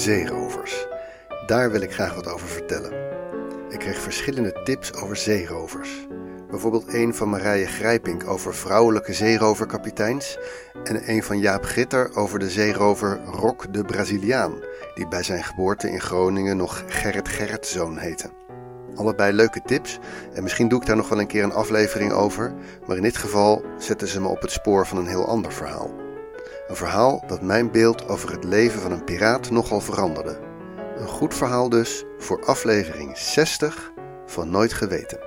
[0.00, 0.86] Zeerovers.
[1.46, 2.92] Daar wil ik graag wat over vertellen.
[3.68, 6.06] Ik kreeg verschillende tips over zeerovers.
[6.50, 10.38] Bijvoorbeeld een van Marije Grijpink over vrouwelijke zeeroverkapiteins
[10.84, 14.52] en een van Jaap Gitter over de zeerover Rock de Braziliaan,
[14.94, 18.30] die bij zijn geboorte in Groningen nog Gerrit Gerritzoon heette.
[18.94, 19.98] Allebei leuke tips
[20.34, 22.54] en misschien doe ik daar nog wel een keer een aflevering over,
[22.86, 26.09] maar in dit geval zetten ze me op het spoor van een heel ander verhaal.
[26.70, 30.40] Een verhaal dat mijn beeld over het leven van een piraat nogal veranderde.
[30.96, 33.92] Een goed verhaal dus voor aflevering 60
[34.26, 35.18] van Nooit Geweten.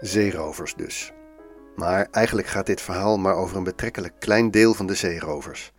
[0.00, 1.12] Zeerovers dus.
[1.76, 5.72] Maar eigenlijk gaat dit verhaal maar over een betrekkelijk klein deel van de zeerovers.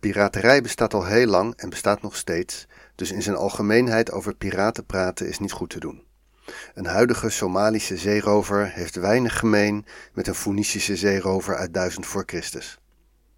[0.00, 4.86] Piraterij bestaat al heel lang en bestaat nog steeds, dus in zijn algemeenheid over piraten
[4.86, 6.05] praten is niet goed te doen.
[6.74, 12.78] Een huidige Somalische zeerover heeft weinig gemeen met een Phoenicische zeerover uit 1000 voor Christus.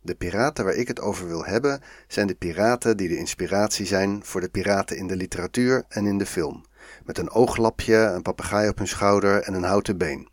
[0.00, 4.24] De piraten waar ik het over wil hebben zijn de piraten die de inspiratie zijn
[4.24, 6.64] voor de piraten in de literatuur en in de film.
[7.04, 10.28] Met een ooglapje, een papegaai op hun schouder en een houten been.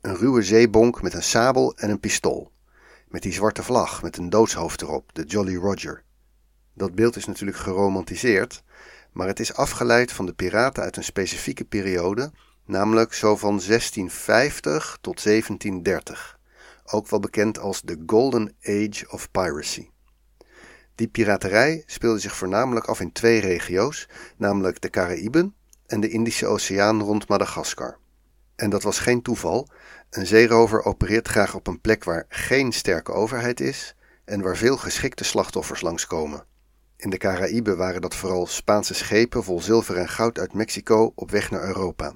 [0.00, 2.50] Een ruwe zeebonk met een sabel en een pistool.
[3.08, 6.02] Met die zwarte vlag met een doodshoofd erop, de Jolly Roger.
[6.74, 8.62] Dat beeld is natuurlijk geromantiseerd,
[9.12, 12.32] maar het is afgeleid van de piraten uit een specifieke periode,
[12.64, 16.38] namelijk zo van 1650 tot 1730,
[16.84, 19.88] ook wel bekend als de Golden Age of Piracy.
[20.94, 25.54] Die piraterij speelde zich voornamelijk af in twee regio's, namelijk de Caraïben
[25.86, 27.98] en de Indische Oceaan rond Madagaskar.
[28.56, 29.68] En dat was geen toeval.
[30.10, 33.94] Een zeerover opereert graag op een plek waar geen sterke overheid is
[34.24, 36.44] en waar veel geschikte slachtoffers langskomen.
[37.00, 41.30] In de Caraïben waren dat vooral Spaanse schepen vol zilver en goud uit Mexico op
[41.30, 42.14] weg naar Europa.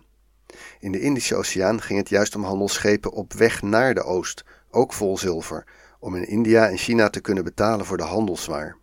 [0.80, 4.92] In de Indische Oceaan ging het juist om handelsschepen op weg naar de oost, ook
[4.92, 5.66] vol zilver,
[5.98, 8.76] om in India en China te kunnen betalen voor de handelswaar.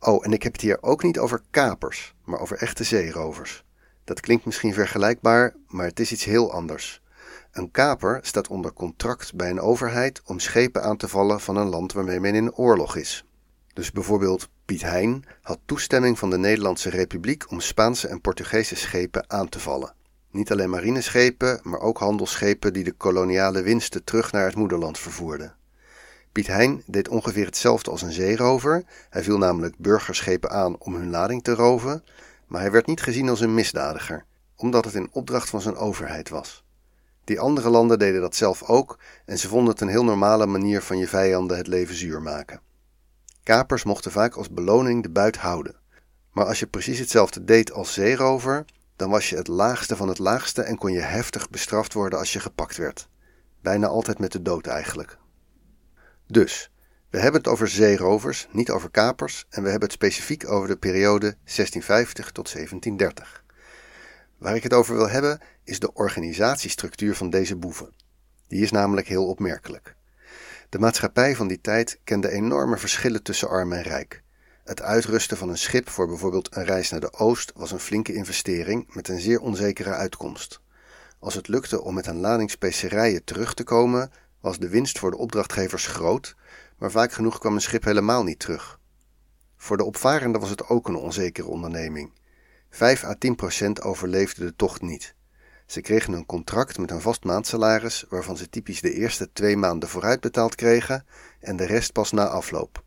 [0.00, 3.64] Oh, en ik heb het hier ook niet over kapers, maar over echte zeerovers.
[4.04, 7.02] Dat klinkt misschien vergelijkbaar, maar het is iets heel anders.
[7.52, 11.68] Een kaper staat onder contract bij een overheid om schepen aan te vallen van een
[11.68, 13.24] land waarmee men in oorlog is.
[13.72, 19.30] Dus bijvoorbeeld Piet Hein had toestemming van de Nederlandse Republiek om Spaanse en Portugese schepen
[19.30, 19.94] aan te vallen.
[20.30, 25.54] Niet alleen marineschepen, maar ook handelsschepen die de koloniale winsten terug naar het moederland vervoerden.
[26.32, 28.84] Piet Hein deed ongeveer hetzelfde als een zeerover.
[29.10, 32.04] Hij viel namelijk burgerschepen aan om hun lading te roven,
[32.46, 34.24] maar hij werd niet gezien als een misdadiger,
[34.56, 36.64] omdat het in opdracht van zijn overheid was.
[37.24, 40.82] Die andere landen deden dat zelf ook en ze vonden het een heel normale manier
[40.82, 42.70] van je vijanden het leven zuur maken.
[43.42, 45.76] Kapers mochten vaak als beloning de buit houden.
[46.32, 48.64] Maar als je precies hetzelfde deed als zeerover,
[48.96, 52.32] dan was je het laagste van het laagste en kon je heftig bestraft worden als
[52.32, 53.08] je gepakt werd.
[53.60, 55.18] Bijna altijd met de dood eigenlijk.
[56.26, 56.70] Dus,
[57.10, 60.76] we hebben het over zeerovers, niet over kapers, en we hebben het specifiek over de
[60.76, 63.44] periode 1650 tot 1730.
[64.38, 67.94] Waar ik het over wil hebben is de organisatiestructuur van deze boeven.
[68.48, 69.96] Die is namelijk heel opmerkelijk.
[70.72, 74.22] De maatschappij van die tijd kende enorme verschillen tussen arm en rijk.
[74.64, 78.14] Het uitrusten van een schip voor bijvoorbeeld een reis naar de oost was een flinke
[78.14, 80.60] investering met een zeer onzekere uitkomst.
[81.18, 84.10] Als het lukte om met een lading specerijen terug te komen,
[84.40, 86.34] was de winst voor de opdrachtgevers groot,
[86.78, 88.78] maar vaak genoeg kwam een schip helemaal niet terug.
[89.56, 92.12] Voor de opvarenden was het ook een onzekere onderneming.
[92.70, 95.14] 5 à 10 procent overleefde de tocht niet.
[95.66, 99.88] Ze kregen een contract met een vast maandsalaris, waarvan ze typisch de eerste twee maanden
[99.88, 101.06] vooruit betaald kregen
[101.40, 102.82] en de rest pas na afloop.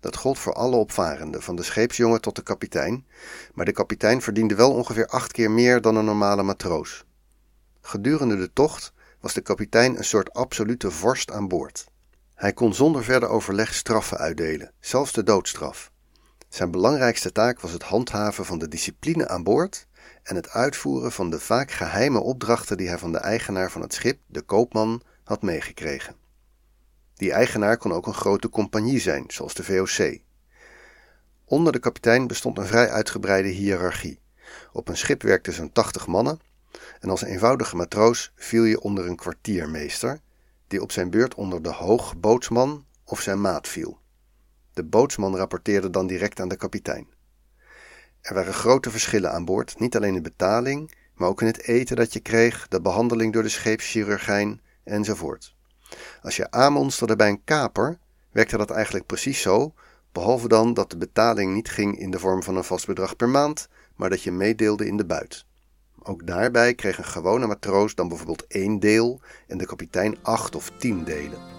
[0.00, 3.06] Dat gold voor alle opvarenden, van de scheepsjongen tot de kapitein,
[3.54, 7.04] maar de kapitein verdiende wel ongeveer acht keer meer dan een normale matroos.
[7.80, 11.86] Gedurende de tocht was de kapitein een soort absolute vorst aan boord.
[12.34, 15.90] Hij kon zonder verder overleg straffen uitdelen, zelfs de doodstraf.
[16.48, 19.86] Zijn belangrijkste taak was het handhaven van de discipline aan boord
[20.26, 23.94] en het uitvoeren van de vaak geheime opdrachten die hij van de eigenaar van het
[23.94, 26.14] schip, de koopman, had meegekregen.
[27.14, 30.18] Die eigenaar kon ook een grote compagnie zijn, zoals de VOC.
[31.44, 34.20] Onder de kapitein bestond een vrij uitgebreide hiërarchie.
[34.72, 36.40] Op een schip werkten zo'n 80 mannen
[37.00, 40.20] en als eenvoudige matroos viel je onder een kwartiermeester,
[40.66, 43.98] die op zijn beurt onder de hoogbootsman of zijn maat viel.
[44.72, 47.14] De bootsman rapporteerde dan direct aan de kapitein.
[48.26, 51.96] Er waren grote verschillen aan boord, niet alleen in betaling, maar ook in het eten
[51.96, 55.54] dat je kreeg, de behandeling door de scheepschirurgijn enzovoort.
[56.22, 57.98] Als je aanmonsterde bij een kaper,
[58.30, 59.74] werkte dat eigenlijk precies zo,
[60.12, 63.28] behalve dan dat de betaling niet ging in de vorm van een vast bedrag per
[63.28, 65.44] maand, maar dat je meedeelde in de buit.
[66.02, 70.70] Ook daarbij kreeg een gewone matroos dan bijvoorbeeld één deel en de kapitein acht of
[70.78, 71.55] tien delen.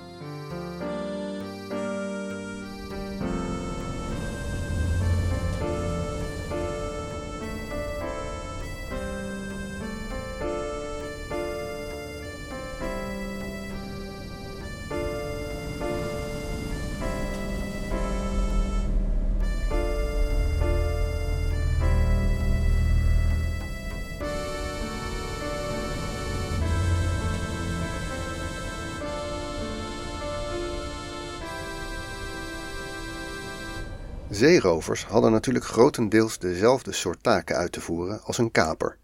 [34.38, 38.98] Zeerovers hadden natuurlijk grotendeels dezelfde soort taken uit te voeren als een kaper.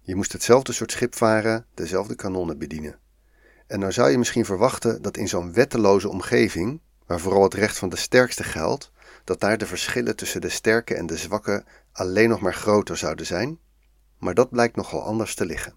[0.00, 2.98] Je moest hetzelfde soort schip varen, dezelfde kanonnen bedienen.
[3.66, 7.78] En nou zou je misschien verwachten dat in zo'n wetteloze omgeving, waar vooral het recht
[7.78, 8.92] van de sterkste geldt,
[9.24, 13.26] dat daar de verschillen tussen de sterke en de zwakke alleen nog maar groter zouden
[13.26, 13.58] zijn,
[14.18, 15.74] maar dat blijkt nogal anders te liggen.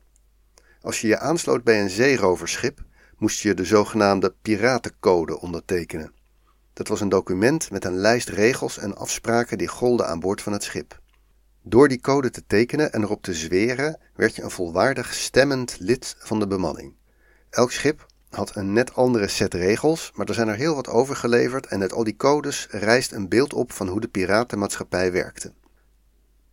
[0.82, 2.84] Als je je aansloot bij een zeeroverschip,
[3.18, 6.14] moest je de zogenaamde piratencode ondertekenen.
[6.76, 10.54] Dat was een document met een lijst regels en afspraken die golden aan boord van
[10.54, 11.00] het schip.
[11.62, 16.16] Door die code te tekenen en erop te zweren, werd je een volwaardig stemmend lid
[16.20, 16.94] van de bemanning.
[17.50, 21.66] Elk schip had een net andere set regels, maar er zijn er heel wat overgeleverd
[21.66, 25.54] en uit al die codes rijst een beeld op van hoe de piratenmaatschappij werkte.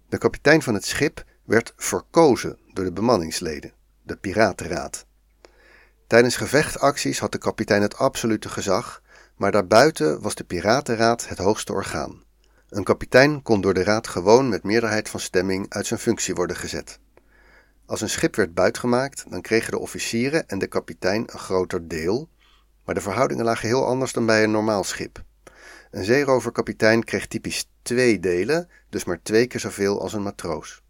[0.08, 3.72] De kapitein van het schip werd verkozen door de bemanningsleden,
[4.02, 5.06] de Piratenraad.
[6.06, 9.01] Tijdens gevechtacties had de kapitein het absolute gezag,
[9.42, 12.22] maar daarbuiten was de Piratenraad het hoogste orgaan.
[12.68, 16.56] Een kapitein kon door de raad gewoon met meerderheid van stemming uit zijn functie worden
[16.56, 16.98] gezet.
[17.86, 22.28] Als een schip werd buitgemaakt, dan kregen de officieren en de kapitein een groter deel,
[22.84, 25.22] maar de verhoudingen lagen heel anders dan bij een normaal schip.
[25.90, 30.82] Een zeeroverkapitein kreeg typisch twee delen, dus maar twee keer zoveel als een matroos.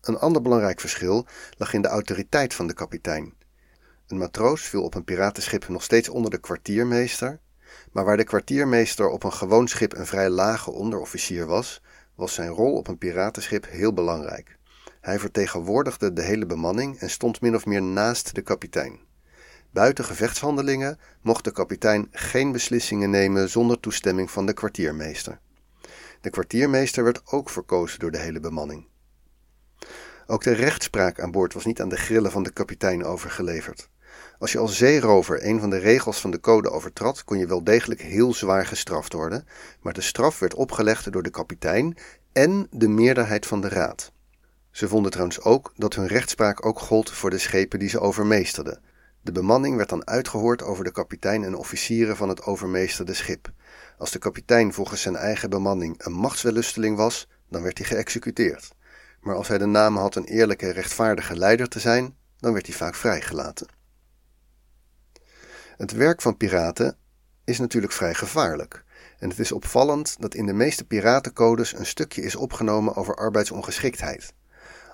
[0.00, 1.26] Een ander belangrijk verschil
[1.56, 3.37] lag in de autoriteit van de kapitein.
[4.08, 7.38] Een matroos viel op een piratenschip nog steeds onder de kwartiermeester,
[7.92, 11.82] maar waar de kwartiermeester op een gewoon schip een vrij lage onderofficier was,
[12.14, 14.58] was zijn rol op een piratenschip heel belangrijk.
[15.00, 19.00] Hij vertegenwoordigde de hele bemanning en stond min of meer naast de kapitein.
[19.70, 25.38] Buiten gevechtshandelingen mocht de kapitein geen beslissingen nemen zonder toestemming van de kwartiermeester.
[26.20, 28.86] De kwartiermeester werd ook verkozen door de hele bemanning.
[30.26, 33.88] Ook de rechtspraak aan boord was niet aan de grillen van de kapitein overgeleverd.
[34.38, 37.64] Als je als zeerover een van de regels van de code overtrad, kon je wel
[37.64, 39.46] degelijk heel zwaar gestraft worden,
[39.80, 41.96] maar de straf werd opgelegd door de kapitein
[42.32, 44.12] en de meerderheid van de raad.
[44.70, 48.80] Ze vonden trouwens ook dat hun rechtspraak ook gold voor de schepen die ze overmeesterden.
[49.20, 53.52] De bemanning werd dan uitgehoord over de kapitein en officieren van het overmeesterde schip.
[53.98, 58.68] Als de kapitein volgens zijn eigen bemanning een machtswellusteling was, dan werd hij geëxecuteerd.
[59.20, 62.76] Maar als hij de naam had een eerlijke, rechtvaardige leider te zijn, dan werd hij
[62.76, 63.77] vaak vrijgelaten.
[65.78, 66.96] Het werk van piraten
[67.44, 68.84] is natuurlijk vrij gevaarlijk.
[69.18, 74.32] En het is opvallend dat in de meeste piratencodes een stukje is opgenomen over arbeidsongeschiktheid.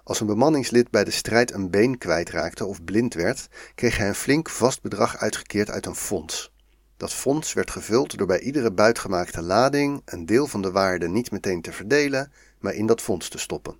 [0.03, 4.15] Als een bemanningslid bij de strijd een been kwijtraakte of blind werd, kreeg hij een
[4.15, 6.53] flink vast bedrag uitgekeerd uit een fonds.
[6.97, 11.31] Dat fonds werd gevuld door bij iedere buitgemaakte lading een deel van de waarde niet
[11.31, 13.77] meteen te verdelen, maar in dat fonds te stoppen.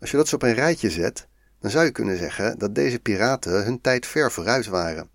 [0.00, 1.28] Als je dat zo op een rijtje zet,
[1.60, 5.14] dan zou je kunnen zeggen dat deze piraten hun tijd ver vooruit waren.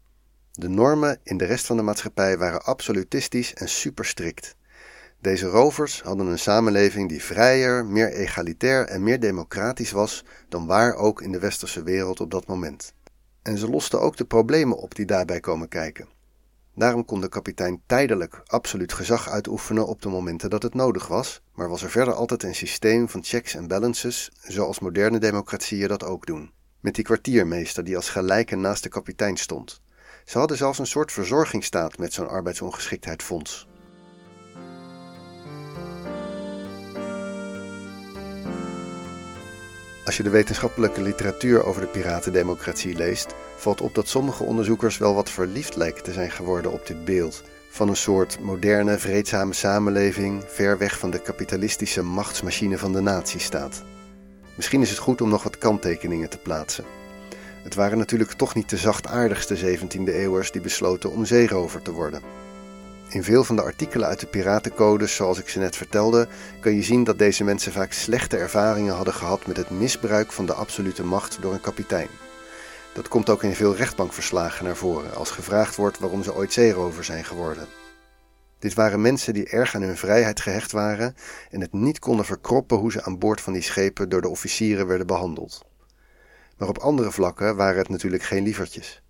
[0.51, 4.55] De normen in de rest van de maatschappij waren absolutistisch en super strikt.
[5.19, 10.95] Deze rovers hadden een samenleving die vrijer, meer egalitair en meer democratisch was dan waar
[10.95, 12.93] ook in de westerse wereld op dat moment.
[13.41, 16.07] En ze losten ook de problemen op die daarbij komen kijken.
[16.75, 21.41] Daarom kon de kapitein tijdelijk absoluut gezag uitoefenen op de momenten dat het nodig was,
[21.53, 26.03] maar was er verder altijd een systeem van checks en balances, zoals moderne democratieën dat
[26.03, 26.51] ook doen.
[26.79, 29.81] Met die kwartiermeester die als gelijke naast de kapitein stond.
[30.25, 33.67] Ze hadden zelfs een soort verzorgingsstaat met zo'n arbeidsongeschiktheidsfonds.
[40.05, 45.13] Als je de wetenschappelijke literatuur over de piratendemocratie leest, valt op dat sommige onderzoekers wel
[45.13, 50.43] wat verliefd lijken te zijn geworden op dit beeld van een soort moderne, vreedzame samenleving
[50.47, 53.83] ver weg van de kapitalistische machtsmachine van de nazistaat.
[54.55, 56.85] Misschien is het goed om nog wat kanttekeningen te plaatsen.
[57.63, 62.21] Het waren natuurlijk toch niet de zachtaardigste 17e eeuwers die besloten om zeerover te worden.
[63.09, 66.27] In veel van de artikelen uit de piratencodes, zoals ik ze net vertelde,
[66.59, 70.45] kan je zien dat deze mensen vaak slechte ervaringen hadden gehad met het misbruik van
[70.45, 72.07] de absolute macht door een kapitein.
[72.93, 77.03] Dat komt ook in veel rechtbankverslagen naar voren, als gevraagd wordt waarom ze ooit zeerover
[77.03, 77.67] zijn geworden.
[78.59, 81.15] Dit waren mensen die erg aan hun vrijheid gehecht waren
[81.49, 84.87] en het niet konden verkroppen hoe ze aan boord van die schepen door de officieren
[84.87, 85.70] werden behandeld.
[86.61, 89.01] Maar op andere vlakken waren het natuurlijk geen lievertjes.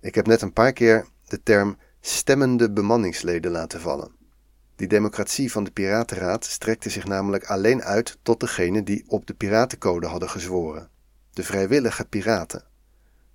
[0.00, 4.10] Ik heb net een paar keer de term stemmende bemanningsleden laten vallen.
[4.76, 9.34] Die democratie van de Piratenraad strekte zich namelijk alleen uit tot degenen die op de
[9.34, 10.88] piratencode hadden gezworen,
[11.32, 12.64] de vrijwillige piraten.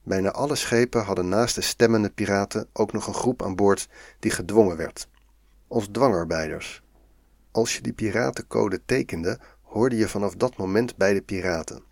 [0.03, 3.89] Bijna alle schepen hadden naast de stemmende piraten ook nog een groep aan boord
[4.19, 5.07] die gedwongen werd,
[5.67, 6.83] als dwangarbeiders.
[7.51, 11.86] Als je die piratencode tekende, hoorde je vanaf dat moment bij de piraten.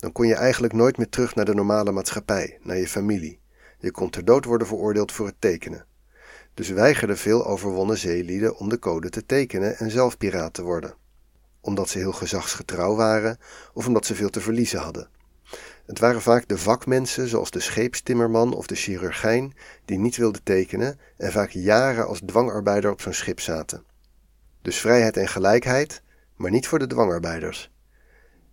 [0.00, 3.40] Dan kon je eigenlijk nooit meer terug naar de normale maatschappij, naar je familie.
[3.78, 5.86] Je kon ter dood worden veroordeeld voor het tekenen.
[6.54, 10.94] Dus weigerden veel overwonnen zeelieden om de code te tekenen en zelf piraat te worden.
[11.60, 13.38] Omdat ze heel gezagsgetrouw waren
[13.72, 15.08] of omdat ze veel te verliezen hadden.
[15.86, 19.54] Het waren vaak de vakmensen, zoals de scheepstimmerman of de chirurgijn,
[19.84, 23.84] die niet wilden tekenen en vaak jaren als dwangarbeider op zo'n schip zaten.
[24.62, 26.02] Dus vrijheid en gelijkheid,
[26.36, 27.70] maar niet voor de dwangarbeiders.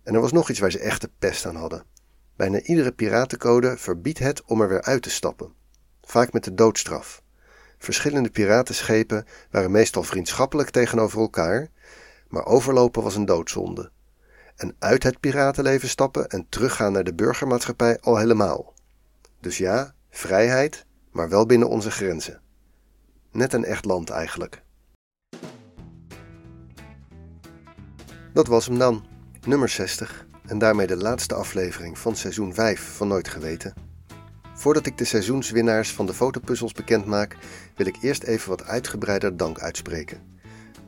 [0.08, 1.84] En er was nog iets waar ze echte pest aan hadden.
[2.36, 5.52] Bijna iedere piratencode verbiedt het om er weer uit te stappen,
[6.02, 7.22] vaak met de doodstraf.
[7.78, 11.68] Verschillende piratenschepen waren meestal vriendschappelijk tegenover elkaar,
[12.28, 13.90] maar overlopen was een doodzonde.
[14.56, 18.74] En uit het piratenleven stappen en teruggaan naar de burgermaatschappij al helemaal.
[19.40, 22.40] Dus ja, vrijheid, maar wel binnen onze grenzen.
[23.32, 24.62] Net een echt land eigenlijk.
[28.32, 29.06] Dat was hem dan,
[29.48, 33.74] nummer 60 en daarmee de laatste aflevering van seizoen 5 van Nooit Geweten.
[34.54, 37.36] Voordat ik de seizoenswinnaars van de fotopuzzels bekend maak,
[37.76, 40.20] wil ik eerst even wat uitgebreider dank uitspreken.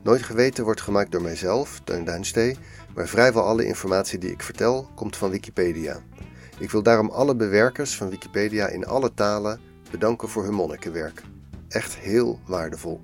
[0.03, 2.57] Nooit Geweten wordt gemaakt door mijzelf, Teun Duinstee,
[2.95, 6.01] maar vrijwel alle informatie die ik vertel komt van Wikipedia.
[6.59, 11.23] Ik wil daarom alle bewerkers van Wikipedia in alle talen bedanken voor hun monnikenwerk.
[11.69, 13.01] Echt heel waardevol.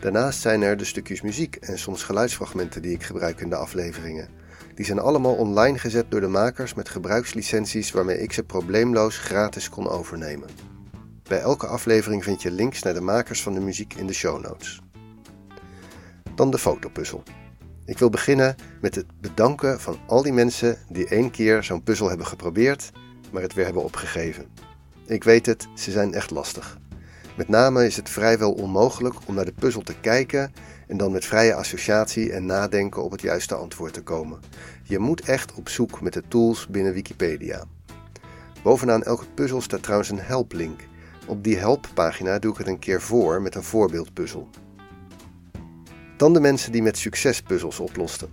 [0.00, 4.39] Daarnaast zijn er de stukjes muziek en soms geluidsfragmenten die ik gebruik in de afleveringen.
[4.74, 9.68] Die zijn allemaal online gezet door de makers met gebruikslicenties waarmee ik ze probleemloos gratis
[9.68, 10.48] kon overnemen.
[11.22, 14.42] Bij elke aflevering vind je links naar de makers van de muziek in de show
[14.42, 14.80] notes.
[16.34, 17.22] Dan de fotopuzzel.
[17.84, 22.08] Ik wil beginnen met het bedanken van al die mensen die één keer zo'n puzzel
[22.08, 22.90] hebben geprobeerd,
[23.32, 24.46] maar het weer hebben opgegeven.
[25.06, 26.78] Ik weet het, ze zijn echt lastig.
[27.36, 30.52] Met name is het vrijwel onmogelijk om naar de puzzel te kijken
[30.90, 34.38] en dan met vrije associatie en nadenken op het juiste antwoord te komen.
[34.82, 37.64] Je moet echt op zoek met de tools binnen Wikipedia.
[38.62, 40.80] Bovenaan elke puzzel staat trouwens een helplink.
[41.26, 44.48] Op die helppagina doe ik het een keer voor met een voorbeeldpuzzel.
[46.16, 48.28] Dan de mensen die met succes puzzels oplosten.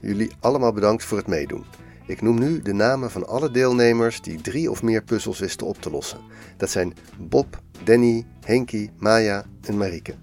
[0.00, 1.64] Jullie allemaal bedankt voor het meedoen.
[2.06, 5.80] Ik noem nu de namen van alle deelnemers die drie of meer puzzels wisten op
[5.80, 6.20] te lossen.
[6.56, 10.21] Dat zijn Bob, Danny, Henky, Maya en Marieke.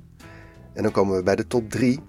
[0.79, 2.00] En dan komen we bij de top 3.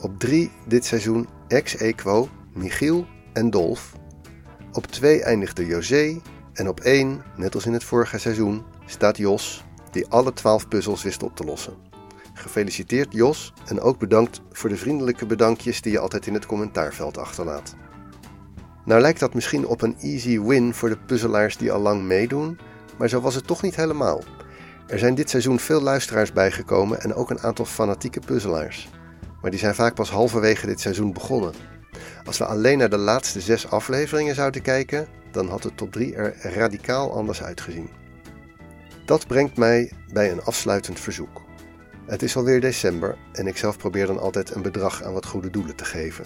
[0.00, 3.92] Op 3 dit seizoen ex equo Michiel en Dolf.
[4.72, 6.20] Op 2 eindigde José.
[6.52, 11.02] En op 1, net als in het vorige seizoen, staat Jos, die alle 12 puzzels
[11.02, 11.74] wist op te lossen.
[12.34, 17.18] Gefeliciteerd Jos en ook bedankt voor de vriendelijke bedankjes die je altijd in het commentaarveld
[17.18, 17.74] achterlaat.
[18.84, 22.58] Nou lijkt dat misschien op een easy win voor de puzzelaars die al lang meedoen,
[22.98, 24.22] maar zo was het toch niet helemaal.
[24.86, 28.88] Er zijn dit seizoen veel luisteraars bijgekomen en ook een aantal fanatieke puzzelaars.
[29.42, 31.54] Maar die zijn vaak pas halverwege dit seizoen begonnen.
[32.24, 36.14] Als we alleen naar de laatste zes afleveringen zouden kijken, dan had de top 3
[36.14, 37.88] er radicaal anders uitgezien.
[39.04, 41.42] Dat brengt mij bij een afsluitend verzoek.
[42.06, 45.50] Het is alweer december en ik zelf probeer dan altijd een bedrag aan wat goede
[45.50, 46.24] doelen te geven.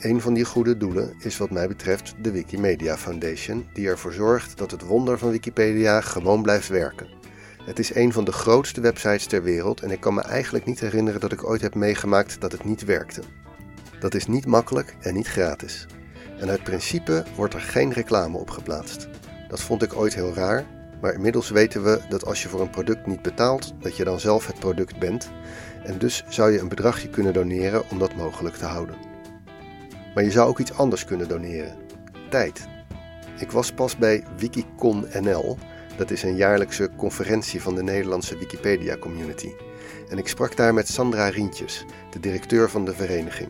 [0.00, 4.58] Een van die goede doelen is wat mij betreft de Wikimedia Foundation, die ervoor zorgt
[4.58, 7.06] dat het wonder van Wikipedia gewoon blijft werken.
[7.66, 10.80] Het is een van de grootste websites ter wereld en ik kan me eigenlijk niet
[10.80, 13.22] herinneren dat ik ooit heb meegemaakt dat het niet werkte.
[14.00, 15.86] Dat is niet makkelijk en niet gratis.
[16.38, 19.08] En uit principe wordt er geen reclame op geplaatst.
[19.48, 20.64] Dat vond ik ooit heel raar,
[21.00, 24.20] maar inmiddels weten we dat als je voor een product niet betaalt, dat je dan
[24.20, 25.30] zelf het product bent.
[25.84, 28.96] En dus zou je een bedragje kunnen doneren om dat mogelijk te houden.
[30.14, 31.76] Maar je zou ook iets anders kunnen doneren:
[32.30, 32.68] tijd.
[33.38, 35.58] Ik was pas bij Wikicon NL
[35.96, 39.52] dat is een jaarlijkse conferentie van de Nederlandse Wikipedia Community.
[40.08, 43.48] En ik sprak daar met Sandra Rientjes, de directeur van de vereniging.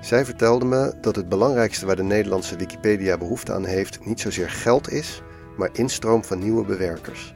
[0.00, 4.50] Zij vertelde me dat het belangrijkste waar de Nederlandse Wikipedia behoefte aan heeft niet zozeer
[4.50, 5.22] geld is,
[5.56, 7.34] maar instroom van nieuwe bewerkers.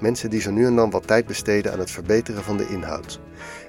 [0.00, 3.20] Mensen die zo nu en dan wat tijd besteden aan het verbeteren van de inhoud.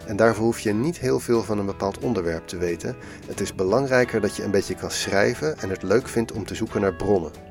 [0.08, 2.96] En daarvoor hoef je niet heel veel van een bepaald onderwerp te weten.
[3.28, 6.56] Het is belangrijker dat je een beetje kan schrijven en het leuk vindt om te
[6.56, 7.47] zoeken naar bronnen.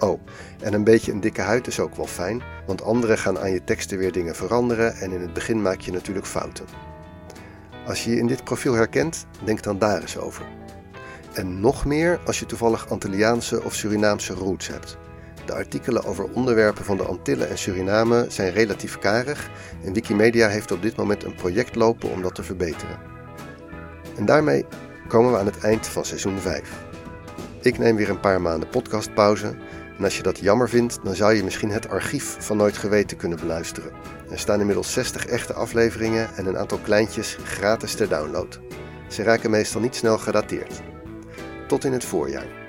[0.00, 0.20] Oh,
[0.60, 3.64] en een beetje een dikke huid is ook wel fijn, want anderen gaan aan je
[3.64, 6.64] teksten weer dingen veranderen en in het begin maak je natuurlijk fouten.
[7.86, 10.44] Als je je in dit profiel herkent, denk dan daar eens over.
[11.32, 14.96] En nog meer als je toevallig Antilliaanse of Surinaamse roots hebt.
[15.46, 19.50] De artikelen over onderwerpen van de Antillen en Suriname zijn relatief karig
[19.84, 22.98] en Wikimedia heeft op dit moment een project lopen om dat te verbeteren.
[24.16, 24.66] En daarmee
[25.08, 26.88] komen we aan het eind van seizoen 5.
[27.62, 29.54] Ik neem weer een paar maanden podcastpauze
[30.00, 33.16] en als je dat jammer vindt, dan zou je misschien het archief van Nooit Geweten
[33.16, 33.92] kunnen beluisteren.
[34.30, 38.60] Er staan inmiddels 60 echte afleveringen en een aantal kleintjes gratis ter download.
[39.08, 40.80] Ze raken meestal niet snel gedateerd.
[41.68, 42.59] Tot in het voorjaar.